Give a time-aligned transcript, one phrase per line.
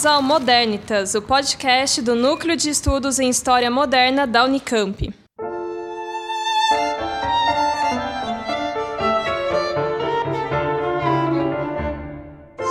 [0.00, 5.12] bem-vindos ao Modernitas, o podcast do Núcleo de Estudos em História Moderna da Unicamp.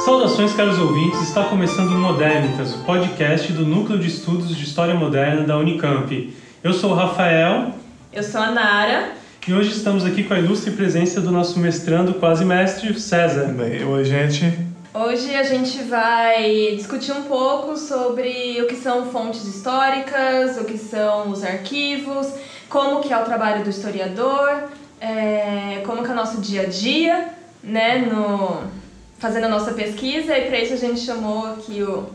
[0.05, 4.95] Saudações, caros ouvintes, está começando o Modernitas, o podcast do Núcleo de Estudos de História
[4.95, 6.34] Moderna da Unicamp.
[6.64, 7.75] Eu sou o Rafael.
[8.11, 9.11] Eu sou a Nara.
[9.48, 13.45] E hoje estamos aqui com a ilustre presença do nosso mestrando, quase mestre, César.
[13.48, 14.69] Bem, oi, gente.
[14.91, 20.80] Hoje a gente vai discutir um pouco sobre o que são fontes históricas, o que
[20.80, 22.34] são os arquivos,
[22.67, 24.64] como que é o trabalho do historiador,
[24.99, 27.27] é, como que é o nosso dia a dia,
[27.64, 28.64] né, no,
[29.19, 32.09] fazendo a nossa pesquisa, e para isso a gente chamou aqui o,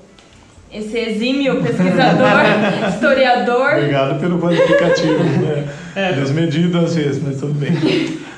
[0.72, 2.40] esse exímio pesquisador,
[2.92, 3.74] historiador.
[3.74, 5.22] Obrigado pelo qualificativo.
[5.44, 5.68] Né?
[5.94, 6.12] É.
[6.12, 7.72] Desmedido às vezes, mas tudo bem.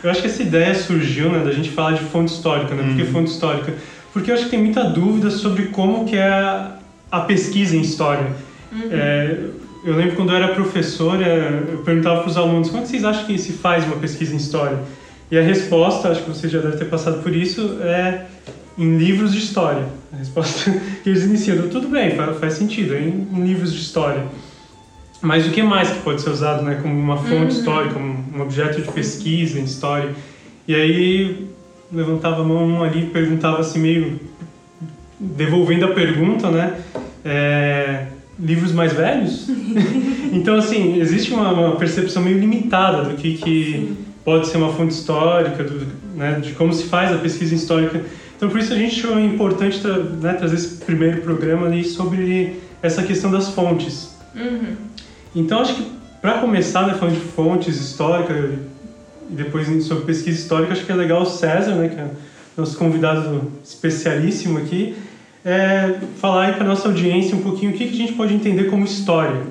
[0.04, 2.82] Eu acho que essa ideia surgiu, né, da gente falar de fonte histórica, né?
[2.82, 2.88] Hum.
[2.88, 3.72] Porque fonte histórica
[4.16, 6.78] porque eu acho que tem muita dúvida sobre como que é a,
[7.10, 8.28] a pesquisa em história.
[8.72, 8.88] Uhum.
[8.90, 9.40] É,
[9.84, 12.88] eu lembro quando eu era professor, é, eu perguntava para os alunos, como é que
[12.88, 14.78] vocês acham que se faz uma pesquisa em história?
[15.30, 18.24] E a resposta, acho que você já deve ter passado por isso, é
[18.78, 19.84] em livros de história.
[20.10, 20.70] A resposta
[21.04, 24.24] que eles iniciam, tudo bem, faz, faz sentido, é em, em, livros de história.
[25.20, 27.48] Mas o que mais que pode ser usado né, como uma fonte uhum.
[27.48, 30.14] histórica, como um objeto de pesquisa em história?
[30.66, 31.54] E aí
[31.92, 34.20] levantava a mão ali e perguntava assim, meio
[35.18, 36.80] devolvendo a pergunta, né?
[37.24, 38.06] É,
[38.38, 39.48] livros mais velhos?
[40.32, 44.92] então, assim, existe uma, uma, percepção meio limitada do que, que pode ser uma fonte
[44.92, 48.02] histórica, do, né, de como se faz a pesquisa histórica.
[48.36, 49.80] Então, por isso a gente achou importante
[50.20, 54.14] né, trazer esse primeiro programa ali sobre essa questão das fontes.
[54.34, 54.76] Uhum.
[55.34, 55.86] Então, acho que
[56.20, 58.58] para começar, né, falando de fontes históricas,
[59.30, 62.08] e depois sobre pesquisa histórica, acho que é legal o César, né, que é
[62.56, 64.96] nosso convidado especialíssimo aqui,
[65.44, 68.64] é, falar aí para nossa audiência um pouquinho o que, que a gente pode entender
[68.64, 69.42] como história.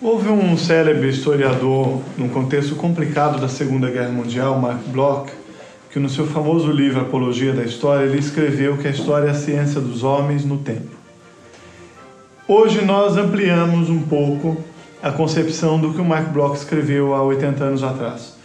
[0.00, 5.30] Houve um célebre historiador, num contexto complicado da Segunda Guerra Mundial, Mark Bloch,
[5.90, 9.34] que no seu famoso livro Apologia da História, ele escreveu que a história é a
[9.34, 10.90] ciência dos homens no tempo.
[12.48, 14.56] Hoje nós ampliamos um pouco
[15.02, 18.41] a concepção do que o Mark Bloch escreveu há 80 anos atrás.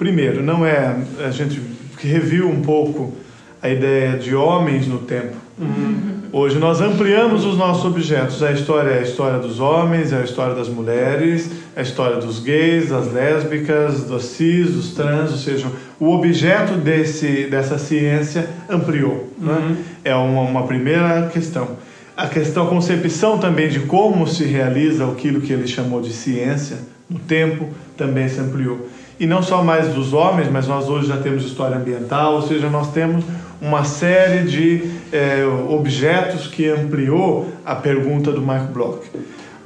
[0.00, 1.60] Primeiro, não é a gente
[1.98, 3.12] que reviu um pouco
[3.60, 5.36] a ideia de homens no tempo.
[5.58, 6.22] Uhum.
[6.32, 8.42] Hoje nós ampliamos os nossos objetos.
[8.42, 12.16] A história é a história dos homens, é a história das mulheres, é a história
[12.16, 15.66] dos gays, das lésbicas, dos cis, dos trans, ou seja,
[16.00, 19.30] o objeto desse, dessa ciência ampliou.
[19.38, 19.52] Né?
[19.52, 19.68] Uhum.
[19.68, 19.76] Né?
[20.02, 21.76] É uma, uma primeira questão.
[22.16, 26.78] A questão, a concepção também de como se realiza aquilo que ele chamou de ciência
[27.06, 27.68] no tempo
[27.98, 28.88] também se ampliou
[29.20, 32.70] e não só mais dos homens, mas nós hoje já temos história ambiental, ou seja,
[32.70, 33.22] nós temos
[33.60, 39.00] uma série de é, objetos que ampliou a pergunta do Mark Bloch.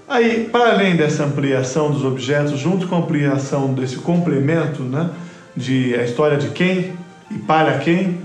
[0.09, 5.09] Aí, para além dessa ampliação dos objetos, junto com a ampliação desse complemento, né,
[5.56, 6.93] de a história de quem
[7.31, 8.19] e para quem,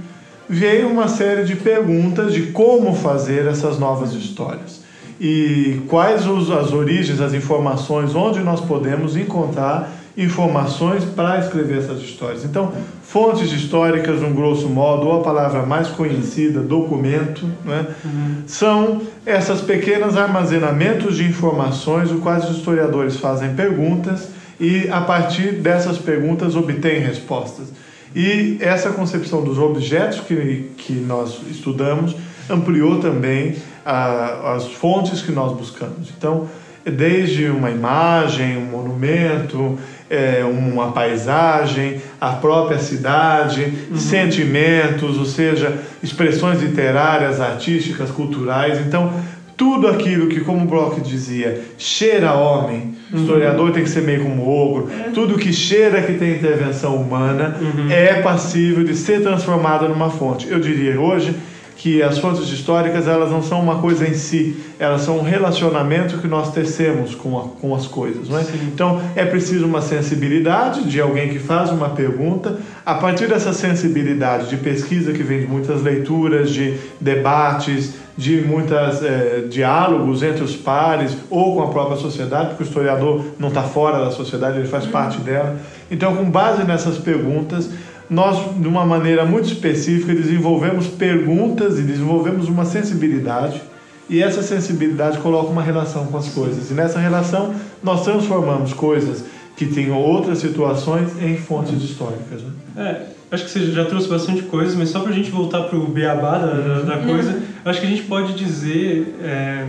[0.49, 4.81] veio uma série de perguntas de como fazer essas novas histórias
[5.19, 12.01] e quais os, as origens, as informações, onde nós podemos encontrar informações para escrever essas
[12.01, 12.43] histórias.
[12.43, 18.35] Então, fontes históricas, um grosso modo, ou a palavra mais conhecida, documento, né, uhum.
[18.45, 25.53] são essas pequenos armazenamentos de informações, os quais os historiadores fazem perguntas e, a partir
[25.53, 27.67] dessas perguntas, obtêm respostas.
[28.15, 32.15] E essa concepção dos objetos que, que nós estudamos
[32.49, 33.55] ampliou também
[33.85, 36.11] a, as fontes que nós buscamos.
[36.17, 36.47] Então,
[36.83, 39.77] desde uma imagem, um monumento,
[40.09, 43.97] é, uma paisagem, a própria cidade, uhum.
[43.97, 48.79] sentimentos, ou seja, expressões literárias, artísticas, culturais.
[48.79, 49.13] Então,
[49.55, 53.19] tudo aquilo que, como Bloch dizia, cheira homem, uhum.
[53.19, 55.09] historiador tem que ser meio como ogro, é.
[55.11, 57.91] tudo que cheira que tem intervenção humana uhum.
[57.91, 60.47] é passível de ser transformado numa fonte.
[60.49, 61.35] Eu diria hoje
[61.79, 66.17] que as fontes históricas elas não são uma coisa em si, elas são um relacionamento
[66.17, 68.27] que nós tecemos com, a, com as coisas.
[68.27, 68.43] Não é?
[68.63, 74.49] Então é preciso uma sensibilidade de alguém que faz uma pergunta, a partir dessa sensibilidade
[74.49, 80.57] de pesquisa que vem de muitas leituras, de debates, de muitos é, diálogos entre os
[80.57, 84.67] pares ou com a própria sociedade, porque o historiador não está fora da sociedade, ele
[84.67, 84.91] faz uhum.
[84.91, 85.57] parte dela.
[85.89, 87.69] Então, com base nessas perguntas,
[88.09, 93.61] nós, de uma maneira muito específica, desenvolvemos perguntas e desenvolvemos uma sensibilidade,
[94.09, 96.71] e essa sensibilidade coloca uma relação com as coisas.
[96.71, 97.53] E nessa relação,
[97.83, 99.23] nós transformamos coisas
[99.55, 102.41] que tinham outras situações em fontes históricas.
[102.41, 102.51] Né?
[102.77, 105.77] É, acho que você já trouxe bastante coisas, mas só para a gente voltar para
[105.77, 109.67] o beabá da, da, coisa, acho que a gente pode dizer é,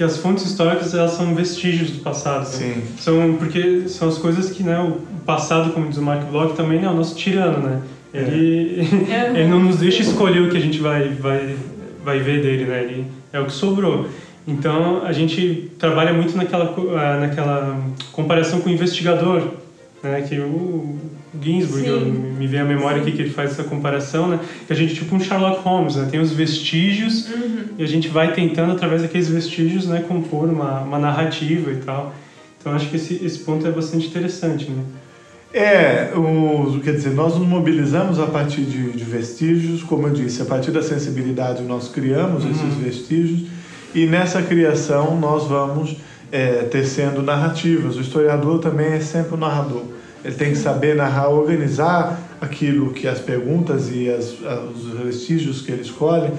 [0.00, 2.38] que as fontes históricas elas são vestígios do passado.
[2.38, 2.46] Né?
[2.46, 2.82] Sim.
[2.96, 4.92] São, porque são as coisas que né, o
[5.26, 7.82] passado, como diz o Mark Bloch, também né, é o nosso tirano, né?
[8.14, 8.22] É.
[8.22, 9.28] Ele, é.
[9.38, 11.54] ele não nos deixa escolher o que a gente vai, vai,
[12.02, 12.82] vai ver dele, né?
[12.82, 14.08] Ele é o que sobrou.
[14.48, 17.78] Então a gente trabalha muito naquela, ah, naquela
[18.10, 19.48] comparação com o investigador,
[20.02, 20.22] né?
[20.26, 20.98] Que o
[21.40, 24.40] Ginsburg, eu, me vem à memória aqui que ele faz essa comparação, né?
[24.66, 26.08] Que a gente tipo um Sherlock Holmes, né?
[26.10, 27.64] Tem os vestígios uhum.
[27.78, 30.04] e a gente vai tentando através daqueles vestígios, né?
[30.06, 32.14] Compor uma, uma narrativa e tal.
[32.60, 34.82] Então acho que esse, esse ponto é bastante interessante, né?
[35.52, 40.40] É, o, quer dizer, nós nos mobilizamos a partir de, de vestígios, como eu disse,
[40.42, 42.52] a partir da sensibilidade nós criamos uhum.
[42.52, 43.48] esses vestígios
[43.92, 45.96] e nessa criação nós vamos
[46.30, 47.96] é, tecendo narrativas.
[47.96, 49.82] O historiador também é sempre o narrador.
[50.24, 54.34] Ele tem que saber narrar, organizar aquilo que as perguntas e as,
[54.74, 56.30] os vestígios que ele escolhe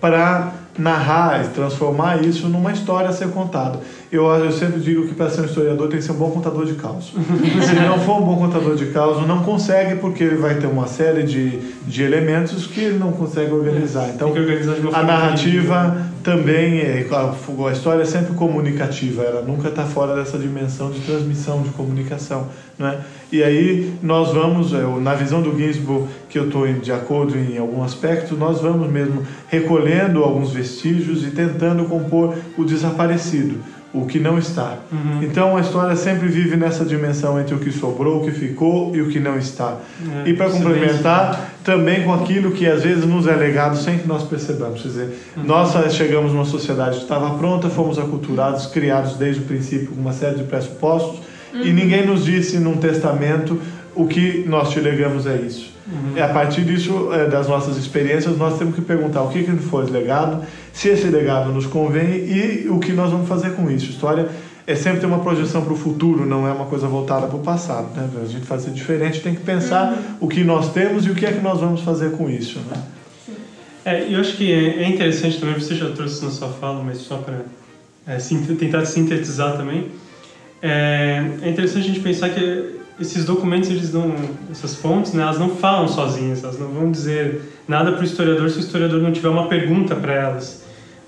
[0.00, 3.80] para narrar e transformar isso numa história a ser contada.
[4.10, 6.64] Eu, eu sempre digo que para ser um historiador tem que ser um bom contador
[6.64, 7.12] de caos.
[7.62, 10.86] Se não for um bom contador de caos, não consegue porque ele vai ter uma
[10.86, 14.08] série de, de elementos que ele não consegue organizar.
[14.08, 14.32] Então,
[14.92, 20.38] a narrativa também, é, a, a história é sempre comunicativa, ela nunca está fora dessa
[20.38, 22.48] dimensão de transmissão, de comunicação.
[22.78, 23.00] Né?
[23.32, 27.58] E aí nós vamos, é, na visão do Ginsburg, que eu estou de acordo em
[27.58, 33.58] algum aspecto, nós vamos mesmo recolhendo alguns vestígios e tentando compor o desaparecido,
[33.92, 34.78] o que não está.
[34.92, 35.22] Uhum.
[35.22, 39.02] Então a história sempre vive nessa dimensão entre o que sobrou, o que ficou e
[39.02, 39.78] o que não está.
[40.24, 44.06] É, e para complementar, também com aquilo que às vezes nos é legado sem que
[44.06, 44.82] nós percebamos.
[44.82, 45.44] Quer dizer, uhum.
[45.44, 50.12] nós chegamos numa sociedade que estava pronta, fomos aculturados, criados desde o princípio com uma
[50.12, 51.20] série de pressupostos,
[51.52, 51.62] uhum.
[51.62, 53.60] e ninguém nos disse num testamento
[53.94, 55.70] o que nós te legamos é isso.
[55.86, 56.16] Uhum.
[56.16, 59.56] E a partir disso, é, das nossas experiências, nós temos que perguntar o que, que
[59.56, 63.90] foi legado, se esse legado nos convém e o que nós vamos fazer com isso.
[63.90, 64.28] História
[64.66, 67.40] é sempre ter uma projeção para o futuro, não é uma coisa voltada para o
[67.40, 67.88] passado.
[67.94, 68.08] Né?
[68.22, 70.16] A gente fazer diferente tem que pensar uhum.
[70.20, 72.60] o que nós temos e o que é que nós vamos fazer com isso.
[72.70, 72.82] Né?
[73.84, 76.98] É, eu acho que é, é interessante também, você já trouxe na sua fala, mas
[76.98, 77.40] só para
[78.06, 78.18] é,
[78.58, 79.88] tentar sintetizar também,
[80.62, 84.14] é, é interessante a gente pensar que esses documentos, eles não,
[84.50, 88.50] essas fontes, né, elas não falam sozinhas, elas não vão dizer nada para o historiador
[88.50, 90.59] se o historiador não tiver uma pergunta para elas.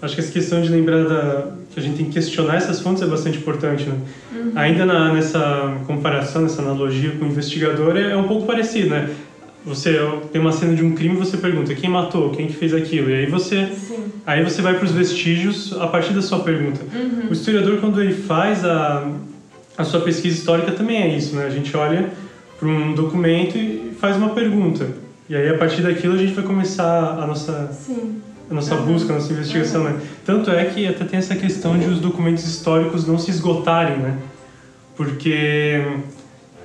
[0.02, 3.02] Acho que essa questão de lembrar da, que a gente tem que questionar essas fontes
[3.02, 3.84] é bastante importante.
[3.84, 3.96] Né?
[4.34, 4.52] Uhum.
[4.56, 9.08] Ainda na, nessa comparação, nessa analogia com o investigador, é, é um pouco parecido, né?
[9.64, 9.96] Você
[10.32, 13.14] tem uma cena de um crime, você pergunta quem matou, quem que fez aquilo, e
[13.14, 14.06] aí você, Sim.
[14.26, 16.80] aí você vai para os vestígios a partir da sua pergunta.
[16.92, 17.28] Uhum.
[17.30, 19.08] O historiador quando ele faz a
[19.76, 21.46] a sua pesquisa histórica também é isso, né?
[21.46, 22.10] A gente olha
[22.58, 24.86] para um documento e faz uma pergunta.
[25.28, 28.20] E aí, a partir daquilo, a gente vai começar a nossa, Sim.
[28.52, 28.92] A nossa uhum.
[28.92, 29.90] busca, a nossa investigação, uhum.
[29.90, 30.00] né?
[30.24, 34.18] Tanto é que até tem essa questão de os documentos históricos não se esgotarem, né?
[34.94, 35.82] Porque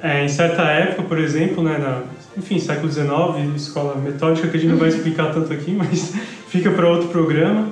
[0.03, 2.03] é, em certa época, por exemplo, né, na,
[2.37, 6.13] enfim, século XIX, escola metódica, que a gente não vai explicar tanto aqui, mas
[6.49, 7.69] fica para outro programa.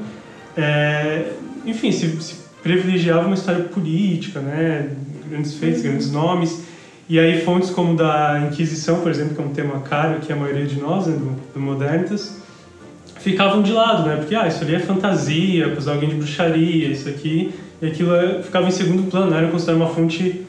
[0.56, 1.34] É,
[1.66, 4.92] enfim, se, se privilegiava uma história política, né?
[5.30, 5.90] grandes feitos, uhum.
[5.90, 6.64] grandes nomes.
[7.08, 10.36] E aí fontes como da Inquisição, por exemplo, que é um tema caro que a
[10.36, 12.45] maioria de nós, né, do, do Modernitas,
[13.26, 14.16] ficavam de lado, né?
[14.16, 17.54] Porque, ah, isso ali é fantasia, acusar alguém de bruxaria, isso aqui...
[17.82, 20.46] E aquilo é, ficava em segundo plano, não era considerado uma fonte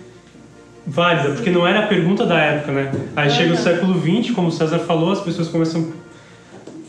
[0.87, 2.93] válida, porque não era a pergunta da época, né?
[3.17, 5.93] Aí chega o século XX, como o César falou, as pessoas começam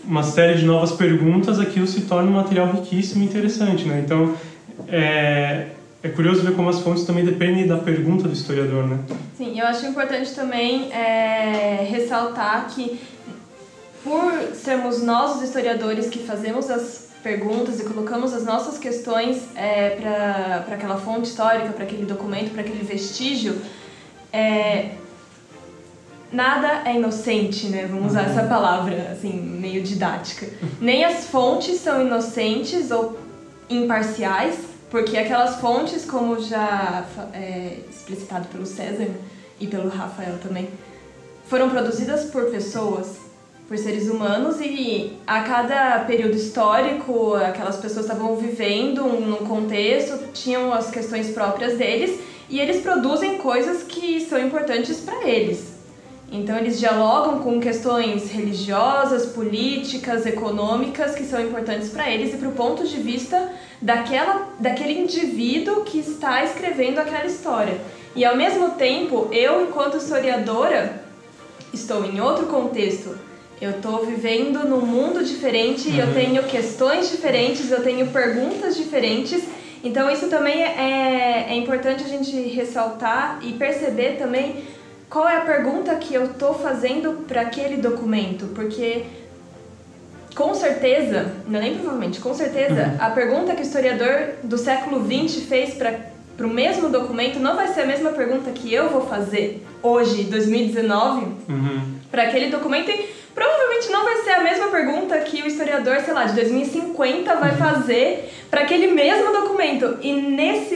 [0.06, 4.01] uma série de novas perguntas, aquilo se torna um material riquíssimo e interessante, né?
[4.06, 4.36] Então,
[4.88, 5.70] é,
[6.03, 9.00] é curioso ver como as fontes também dependem da pergunta do historiador, né?
[9.36, 13.00] Sim, eu acho importante também é, ressaltar que
[14.08, 19.90] por sermos nós os historiadores que fazemos as perguntas e colocamos as nossas questões é,
[20.66, 23.62] para aquela fonte histórica, para aquele documento, para aquele vestígio,
[24.32, 24.92] é,
[26.32, 27.86] nada é inocente, né?
[27.86, 28.48] Vamos usar essa uhum.
[28.48, 30.48] palavra assim meio didática.
[30.80, 33.20] Nem as fontes são inocentes ou
[33.70, 39.08] imparciais porque aquelas fontes, como já é explicitado pelo César
[39.60, 40.70] e pelo Rafael também,
[41.48, 43.18] foram produzidas por pessoas,
[43.67, 50.74] por seres humanos e a cada período histórico aquelas pessoas estavam vivendo num contexto, tinham
[50.74, 52.19] as questões próprias deles
[52.50, 55.75] e eles produzem coisas que são importantes para eles.
[56.31, 62.50] Então eles dialogam com questões religiosas, políticas, econômicas que são importantes para eles e para
[62.50, 67.79] o ponto de vista daquela, daquele indivíduo que está escrevendo aquela história.
[68.15, 71.01] E ao mesmo tempo, eu, enquanto historiadora,
[71.74, 73.26] estou em outro contexto.
[73.60, 75.98] Eu estou vivendo num mundo diferente, uhum.
[75.98, 79.44] eu tenho questões diferentes, eu tenho perguntas diferentes.
[79.84, 84.64] Então isso também é, é importante a gente ressaltar e perceber também
[85.10, 89.06] qual é a pergunta que eu estou fazendo para aquele documento, porque
[90.36, 92.98] com certeza, não é nem provavelmente, com certeza, uhum.
[93.00, 97.70] a pergunta que o historiador do século XX fez para o mesmo documento não vai
[97.70, 101.82] ser a mesma pergunta que eu vou fazer hoje, 2019, uhum.
[102.12, 106.12] para aquele documento e provavelmente não vai ser a mesma pergunta que o historiador, sei
[106.12, 107.58] lá, de 2050 vai uhum.
[107.58, 110.00] fazer para aquele mesmo documento.
[110.01, 110.75] E nesse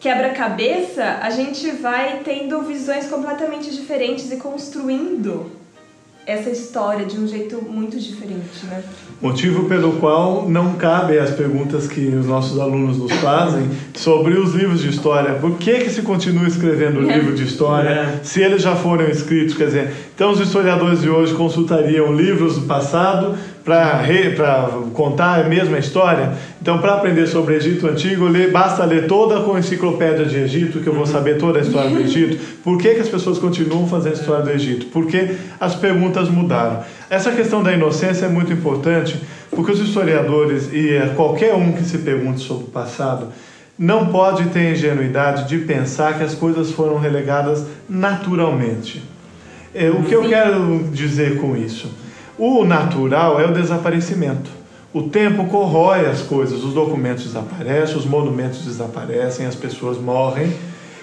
[0.00, 5.52] quebra-cabeça, a gente vai tendo visões completamente diferentes e construindo
[6.28, 8.82] essa história de um jeito muito diferente, né?
[9.18, 14.54] Motivo pelo qual não cabe as perguntas que os nossos alunos nos fazem sobre os
[14.54, 15.36] livros de história.
[15.36, 17.16] Por que que se continua escrevendo é.
[17.16, 18.20] livro de história é.
[18.22, 19.56] se eles já foram escritos?
[19.56, 23.34] Quer dizer, então os historiadores de hoje consultariam livros do passado
[24.34, 26.32] para contar a mesma história.
[26.60, 30.86] Então, para aprender sobre o Egito Antigo, basta ler toda a enciclopédia de Egito, que
[30.86, 31.06] eu vou uhum.
[31.06, 32.38] saber toda a história do Egito.
[32.64, 34.86] Por que, que as pessoas continuam fazendo a história do Egito?
[34.86, 36.82] Porque as perguntas mudaram.
[37.10, 39.20] Essa questão da inocência é muito importante,
[39.50, 43.28] porque os historiadores e eh, qualquer um que se pergunte sobre o passado
[43.78, 49.02] não pode ter ingenuidade de pensar que as coisas foram relegadas naturalmente.
[49.74, 51.88] É, o que eu quero dizer com isso?
[52.38, 54.50] O natural é o desaparecimento.
[54.92, 60.52] O tempo corrói as coisas, os documentos desaparecem, os monumentos desaparecem, as pessoas morrem.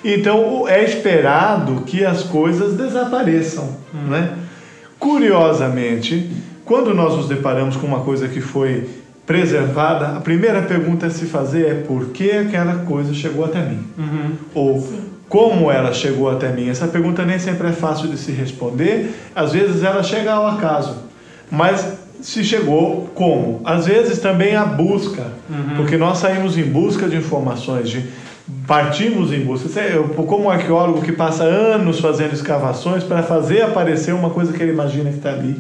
[0.04, 3.70] Então é esperado que as coisas desapareçam.
[3.94, 4.10] Hum.
[4.10, 4.34] Né?
[4.98, 6.32] Curiosamente,
[6.63, 8.89] quando nós nos deparamos com uma coisa que foi
[9.25, 13.86] preservada, a primeira pergunta a se fazer é por que aquela coisa chegou até mim?
[13.98, 14.32] Uhum.
[14.54, 15.01] Ou Sim.
[15.27, 16.70] como ela chegou até mim?
[16.70, 21.04] Essa pergunta nem sempre é fácil de se responder, às vezes ela chega ao acaso.
[21.51, 21.85] Mas
[22.21, 23.61] se chegou como?
[23.63, 25.75] Às vezes também a busca, uhum.
[25.75, 28.03] porque nós saímos em busca de informações, de
[28.67, 29.79] partimos em busca.
[29.79, 34.61] Eu, como um arqueólogo que passa anos fazendo escavações para fazer aparecer uma coisa que
[34.61, 35.55] ele imagina que está ali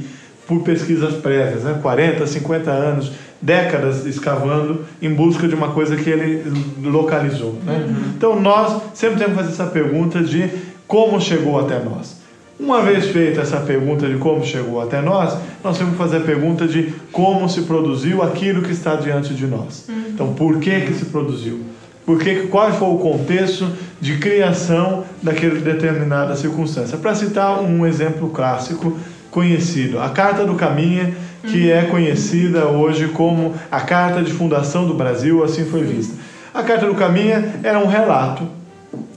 [0.47, 1.79] por pesquisas prévias, né?
[1.81, 3.11] 40, 50 anos,
[3.41, 6.43] décadas escavando em busca de uma coisa que ele
[6.83, 7.55] localizou.
[7.63, 7.85] Né?
[7.87, 7.95] Uhum.
[8.17, 10.49] Então nós sempre temos que fazer essa pergunta de
[10.87, 12.14] como chegou até nós.
[12.57, 16.21] Uma vez feita essa pergunta de como chegou até nós, nós temos que fazer a
[16.21, 19.85] pergunta de como se produziu aquilo que está diante de nós.
[19.89, 20.03] Uhum.
[20.13, 21.59] Então, por que que se produziu?
[22.05, 23.67] Porque qual foi o contexto
[23.99, 26.97] de criação daquela determinada circunstância?
[26.97, 28.97] Para citar um exemplo clássico
[29.29, 31.75] conhecido, a Carta do Caminha, que uhum.
[31.75, 36.13] é conhecida hoje como a Carta de Fundação do Brasil, assim foi vista.
[36.53, 38.47] A Carta do Caminha era um relato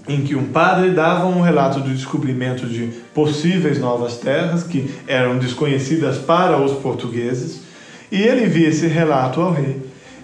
[0.09, 5.39] em que um padre dava um relato do descobrimento de possíveis novas terras que eram
[5.39, 7.63] desconhecidas para os portugueses,
[8.11, 9.77] e ele envia esse relato ao rei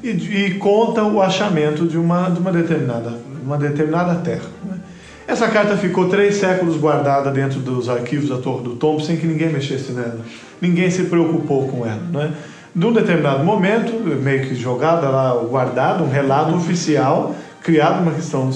[0.03, 3.13] e, e conta o achamento de uma, de uma, determinada,
[3.43, 4.49] uma determinada terra.
[4.65, 4.79] Né?
[5.27, 9.27] Essa carta ficou três séculos guardada dentro dos arquivos da Torre do Tombo sem que
[9.27, 10.21] ninguém mexesse nela.
[10.61, 12.03] Ninguém se preocupou com ela.
[12.13, 12.31] Não é?
[12.75, 18.51] Num determinado momento, meio que jogada lá, guardada, um relato oficial criado uma questão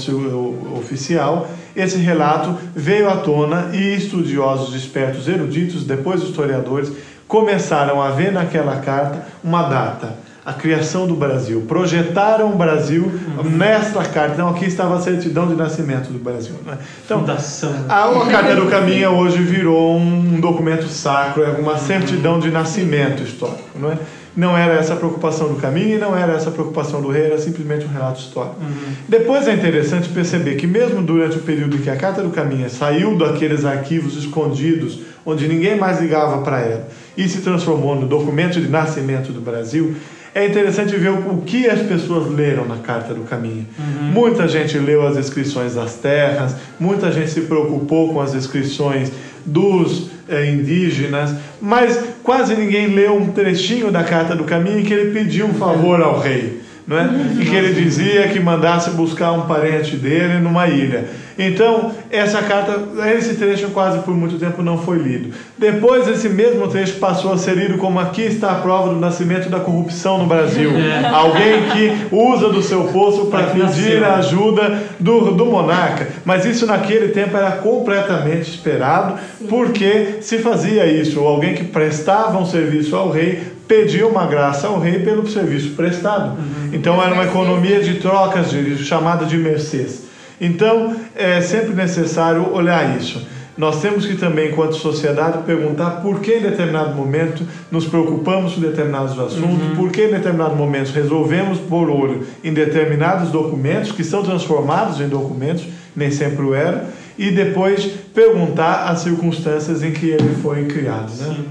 [0.76, 6.92] oficial, esse relato veio à tona e estudiosos, espertos, eruditos, depois historiadores,
[7.26, 11.64] começaram a ver naquela carta uma data, a criação do Brasil.
[11.66, 13.10] Projetaram o Brasil
[13.44, 14.34] nesta carta.
[14.34, 16.56] Então, aqui estava a certidão de nascimento do Brasil.
[16.66, 16.76] Né?
[17.04, 17.86] Então, Fundação.
[17.88, 23.22] A, a Carta do Caminho hoje virou um documento sacro, é uma certidão de nascimento
[23.22, 23.70] histórico.
[23.74, 23.98] Não é?
[24.38, 27.24] Não era essa a preocupação do caminho e não era essa a preocupação do rei,
[27.24, 28.54] era simplesmente um relato histórico.
[28.60, 28.92] Uhum.
[29.08, 32.70] Depois é interessante perceber que, mesmo durante o período em que a Carta do Caminho
[32.70, 38.60] saiu daqueles arquivos escondidos, onde ninguém mais ligava para ela, e se transformou no documento
[38.60, 39.96] de nascimento do Brasil,
[40.38, 43.66] é interessante ver o que as pessoas leram na Carta do Caminho.
[43.78, 44.04] Uhum.
[44.12, 49.10] Muita gente leu as inscrições das terras, muita gente se preocupou com as inscrições
[49.44, 54.92] dos eh, indígenas, mas quase ninguém leu um trechinho da Carta do Caminho em que
[54.92, 56.60] ele pediu um favor ao rei.
[56.88, 57.10] Não é?
[57.38, 61.04] E que ele dizia que mandasse buscar um parente dele numa ilha.
[61.38, 62.80] Então, essa carta,
[63.14, 65.32] esse trecho quase por muito tempo não foi lido.
[65.58, 69.50] Depois, esse mesmo trecho passou a ser lido como aqui está a prova do nascimento
[69.50, 70.70] da corrupção no Brasil.
[70.76, 71.06] É.
[71.06, 76.08] Alguém que usa do seu poço para pedir a ajuda do, do monarca.
[76.24, 81.20] Mas isso naquele tempo era completamente esperado, porque se fazia isso.
[81.20, 85.74] Ou alguém que prestava um serviço ao rei pedia uma graça ao rei pelo serviço
[85.76, 86.38] prestado.
[86.38, 86.70] Uhum.
[86.72, 90.08] Então era uma economia de trocas, de, chamada de mercês.
[90.40, 93.26] Então, é sempre necessário olhar isso.
[93.56, 98.60] nós temos que também, enquanto sociedade, perguntar por que em determinado momento nos preocupamos com
[98.60, 99.76] determinados assuntos, uhum.
[99.76, 105.08] por que em determinado momento resolvemos por olho em determinados documentos que são transformados em
[105.08, 106.82] documentos, nem sempre o eram,
[107.18, 107.84] e depois
[108.14, 111.10] perguntar as circunstâncias em que ele foi criado.
[111.16, 111.34] Né?
[111.34, 111.44] Sim.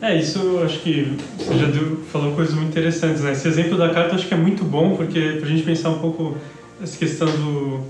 [0.00, 3.22] É, isso acho que você já deu, falou coisas muito interessantes.
[3.22, 3.32] Né?
[3.32, 5.98] Esse exemplo da carta acho que é muito bom, porque para a gente pensar um
[5.98, 6.36] pouco
[6.80, 7.80] essa questão do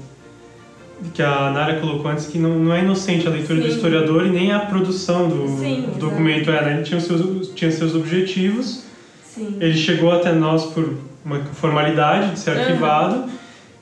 [1.14, 3.68] que a Nara colocou antes, que não, não é inocente a leitura Sim.
[3.68, 6.72] do historiador e nem a produção do, Sim, do documento era.
[6.72, 8.84] Ele tinha seus, tinha seus objetivos,
[9.22, 9.56] Sim.
[9.60, 12.60] ele chegou até nós por uma formalidade de ser uhum.
[12.60, 13.30] arquivado,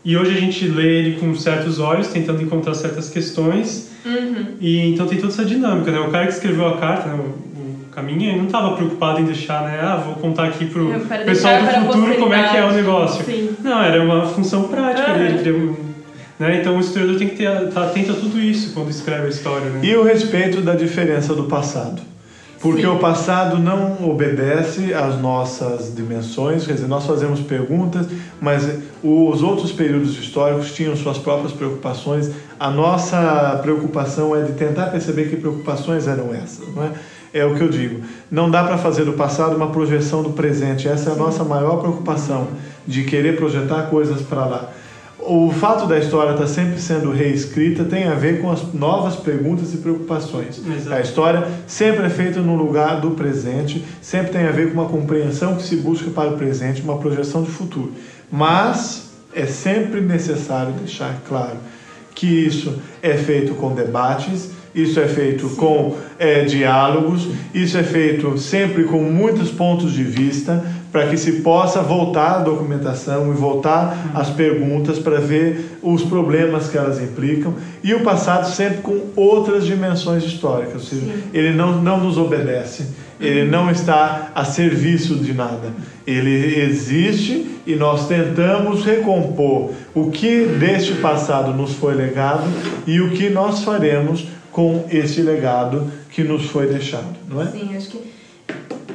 [0.04, 4.46] e hoje a gente lê ele com certos olhos, tentando encontrar certas questões, uhum.
[4.60, 5.90] e então tem toda essa dinâmica.
[5.90, 5.98] Né?
[6.00, 7.18] O cara que escreveu a carta, né,
[7.96, 9.80] o, Caminha, ele não estava preocupado em deixar, né?
[9.80, 10.92] Ah, vou contar aqui pro
[11.24, 13.24] pessoal do futuro como é que é o negócio.
[13.24, 13.56] Sim.
[13.62, 15.74] Não, era uma função prática dele,
[16.38, 16.60] né?
[16.60, 19.70] Então o historiador tem que estar tá atento a tudo isso quando escreve a história.
[19.70, 19.80] Né?
[19.82, 22.02] E o respeito da diferença do passado.
[22.60, 22.88] Porque Sim.
[22.88, 28.06] o passado não obedece às nossas dimensões, quer dizer, nós fazemos perguntas,
[28.40, 28.66] mas
[29.02, 32.30] os outros períodos históricos tinham suas próprias preocupações.
[32.58, 36.90] A nossa preocupação é de tentar perceber que preocupações eram essas, não é?
[37.32, 38.02] É o que eu digo.
[38.30, 40.88] Não dá para fazer do passado uma projeção do presente.
[40.88, 42.48] Essa é a nossa maior preocupação,
[42.86, 44.72] de querer projetar coisas para lá
[45.26, 49.16] o fato da história estar tá sempre sendo reescrita tem a ver com as novas
[49.16, 50.60] perguntas e preocupações.
[50.64, 50.94] Exato.
[50.94, 54.88] A história sempre é feita no lugar do presente, sempre tem a ver com uma
[54.88, 57.92] compreensão que se busca para o presente, uma projeção de futuro.
[58.30, 61.56] Mas é sempre necessário deixar claro
[62.14, 68.36] que isso é feito com debates, isso é feito com é, diálogos, isso é feito
[68.36, 70.62] sempre com muitos pontos de vista
[70.92, 76.68] para que se possa voltar à documentação e voltar às perguntas para ver os problemas
[76.68, 77.54] que elas implicam.
[77.82, 82.86] E o passado sempre com outras dimensões históricas, ou seja, ele não, não nos obedece,
[83.20, 83.50] ele uhum.
[83.50, 85.72] não está a serviço de nada,
[86.06, 92.44] ele existe e nós tentamos recompor o que deste passado nos foi legado
[92.86, 97.50] e o que nós faremos com esse legado que nos foi deixado, não é?
[97.50, 98.02] Sim, acho que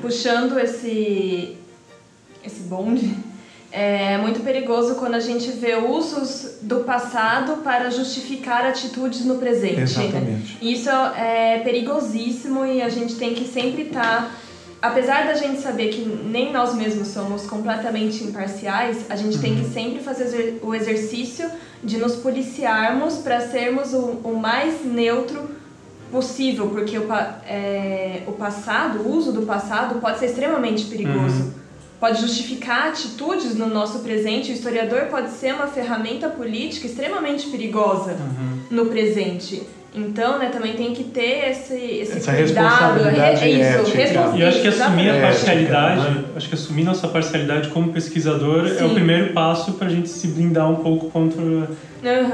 [0.02, 1.56] puxando esse
[2.44, 3.16] esse bonde,
[3.72, 9.82] é muito perigoso quando a gente vê usos do passado para justificar atitudes no presente.
[9.82, 10.58] Exatamente.
[10.60, 14.02] Isso é perigosíssimo e a gente tem que sempre estar.
[14.02, 14.32] Tá,
[14.82, 19.42] apesar da gente saber que nem nós mesmos somos completamente imparciais, a gente uhum.
[19.44, 21.48] tem que sempre fazer o exercício
[21.84, 25.50] de nos policiarmos para sermos o, o, mais neutro
[26.12, 27.08] possível, porque o,
[27.46, 31.44] é, o passado, o uso do passado pode ser extremamente perigoso.
[31.44, 31.62] Uhum
[32.02, 34.52] pode justificar atitudes no nosso presente.
[34.52, 38.60] O historiador pode ser uma ferramenta política extremamente perigosa uhum.
[38.72, 39.62] no presente.
[39.94, 44.38] Então, né, também tem que ter esse, esse Essa cuidado, é, é isso, ética.
[44.38, 46.26] E acho que assumir a parcialidade, ética, né?
[46.38, 48.84] acho que assumir nossa parcialidade como pesquisador Sim.
[48.84, 51.68] é o primeiro passo para a gente se blindar um pouco contra uhum.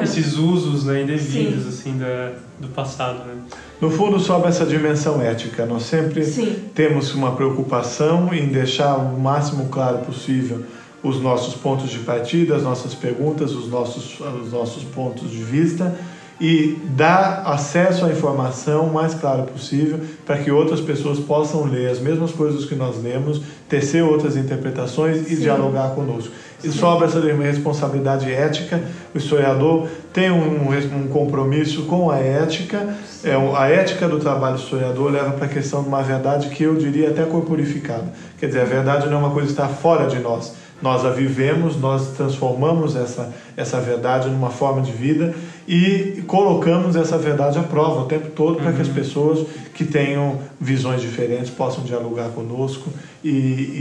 [0.03, 3.33] esses usos né, indevidos assim da, do passado, né?
[3.81, 5.65] No fundo, sobe essa dimensão ética.
[5.65, 6.55] Nós sempre Sim.
[6.75, 10.63] temos uma preocupação em deixar o máximo claro possível
[11.01, 15.95] os nossos pontos de partida, as nossas perguntas, os nossos, os nossos pontos de vista
[16.39, 21.89] e dar acesso à informação o mais claro possível para que outras pessoas possam ler
[21.89, 25.41] as mesmas coisas que nós lemos, tecer outras interpretações e Sim.
[25.41, 26.31] dialogar conosco.
[26.63, 28.81] E sobra essa responsabilidade ética.
[29.13, 32.95] O historiador tem um, um compromisso com a ética.
[33.23, 36.63] É, a ética do trabalho do historiador leva para a questão de uma verdade que
[36.63, 38.11] eu diria até corporificada.
[38.39, 40.55] Quer dizer, a verdade não é uma coisa que está fora de nós.
[40.81, 45.33] Nós a vivemos, nós transformamos essa, essa verdade numa forma de vida
[45.67, 48.75] e colocamos essa verdade à prova o tempo todo para uhum.
[48.75, 48.93] que as uhum.
[48.93, 52.89] pessoas que tenham visões diferentes possam dialogar conosco
[53.21, 53.29] e,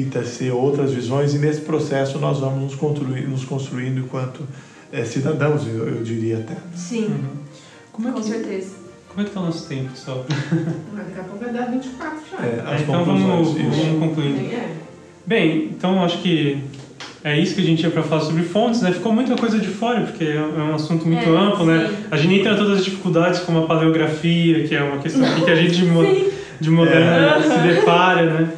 [0.01, 1.33] e tecer outras visões.
[1.35, 4.43] E nesse processo nós vamos nos, construir, nos construindo enquanto
[4.93, 6.57] é, cidadãos, eu, eu, diria até.
[6.75, 7.37] Sim, uhum.
[7.93, 8.75] Como é com que, certeza.
[9.09, 10.27] Como é que está o nosso tempo, pessoal?
[10.93, 12.45] Daqui a pouco vai dar 24 já.
[12.45, 14.41] É, é, então vamos, vamos concluindo.
[14.53, 14.71] É.
[15.25, 16.63] Bem, então acho que
[17.27, 18.93] é isso que a gente tinha para falar sobre fontes, né?
[18.93, 21.89] Ficou muita coisa de fora, porque é um assunto muito é, amplo, né?
[21.89, 21.93] sim.
[21.93, 22.05] né?
[22.09, 25.51] A gente nem tem todas as dificuldades como a paleografia, que é uma questão que
[25.51, 26.05] a gente de, mo
[26.61, 27.43] de moderna é.
[27.51, 28.53] se depara, né?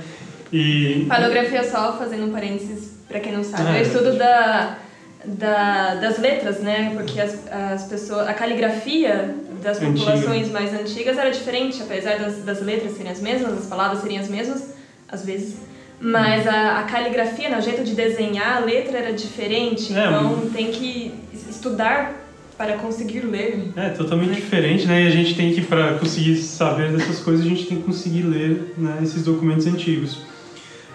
[0.52, 1.06] E...
[1.08, 4.76] Paleografia só, fazendo um parênteses, para quem não sabe, ah, é o estudo da,
[5.24, 6.92] da, das letras, né?
[6.94, 10.52] Porque as, as pessoas, a caligrafia das populações Antiga.
[10.52, 14.28] mais antigas era diferente, apesar das, das letras serem as mesmas, as palavras serem as
[14.28, 14.74] mesmas,
[15.10, 15.56] às vezes
[16.00, 20.50] mas a, a caligrafia, né, o jeito de desenhar a letra era diferente, é, então
[20.52, 21.12] tem que
[21.48, 22.14] estudar
[22.56, 23.72] para conseguir ler.
[23.76, 25.04] É, totalmente diferente, né?
[25.04, 28.22] E a gente tem que, para conseguir saber dessas coisas, a gente tem que conseguir
[28.22, 30.22] ler né, esses documentos antigos.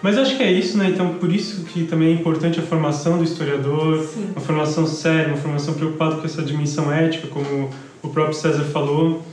[0.02, 0.90] Mas acho que é isso, né?
[0.90, 4.32] Então, por isso que também é importante a formação do historiador, Sim.
[4.32, 7.70] uma formação séria, uma formação preocupada com essa dimensão ética, como
[8.02, 9.24] o próprio César falou.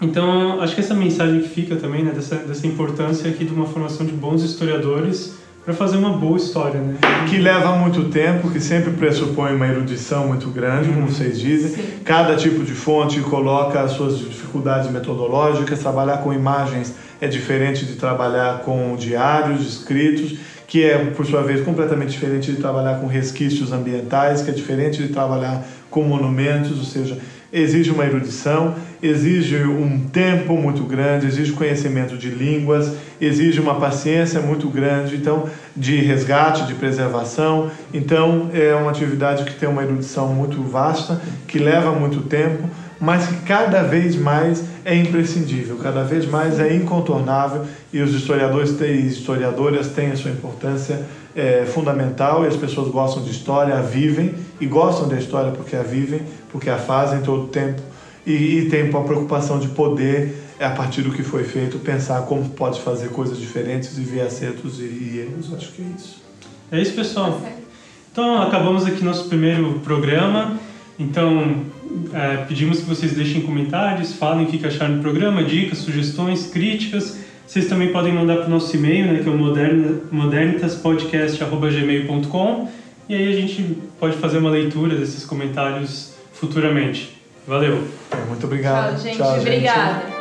[0.00, 3.66] Então, acho que essa mensagem que fica também, né, dessa, dessa importância aqui de uma
[3.66, 5.34] formação de bons historiadores
[5.66, 6.96] para fazer uma boa história, né?
[7.28, 11.70] Que leva muito tempo, que sempre pressupõe uma erudição muito grande, como vocês dizem.
[11.70, 11.82] Sim.
[12.04, 15.80] Cada tipo de fonte coloca as suas dificuldades metodológicas.
[15.80, 21.64] Trabalhar com imagens é diferente de trabalhar com diários escritos, que é, por sua vez,
[21.64, 26.84] completamente diferente de trabalhar com resquícios ambientais, que é diferente de trabalhar com monumentos, ou
[26.84, 27.18] seja,
[27.52, 34.40] exige uma erudição, exige um tempo muito grande, exige conhecimento de línguas, exige uma paciência
[34.40, 35.44] muito grande, então
[35.76, 37.70] de resgate, de preservação.
[37.92, 43.26] Então é uma atividade que tem uma erudição muito vasta, que leva muito tempo, mas
[43.26, 49.06] que cada vez mais é imprescindível, cada vez mais é incontornável e os historiadores e
[49.06, 51.00] historiadoras têm a sua importância
[51.34, 55.76] é, fundamental e as pessoas gostam de história, a vivem e gostam da história porque
[55.76, 57.82] a vivem, porque a fazem todo o tempo
[58.26, 62.48] e, e tem uma preocupação de poder, a partir do que foi feito, pensar como
[62.50, 65.54] pode fazer coisas diferentes e ver acertos e, erros.
[65.54, 66.16] Acho que é isso.
[66.72, 67.40] É isso, pessoal.
[68.10, 70.58] Então, acabamos aqui nosso primeiro programa.
[70.98, 71.60] Então,
[72.12, 77.18] é, pedimos que vocês deixem comentários, falem o que acharam do programa, dicas, sugestões, críticas.
[77.46, 79.38] Vocês também podem mandar para o nosso e-mail, né, que é o
[80.12, 82.68] modernitaspodcast.gmail.com
[83.08, 87.15] e aí a gente pode fazer uma leitura desses comentários futuramente.
[87.46, 87.88] Valeu!
[88.28, 89.00] Muito obrigado.
[89.00, 89.40] Tchau, gente.
[89.40, 90.15] Obrigada.